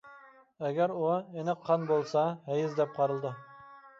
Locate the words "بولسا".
1.91-2.25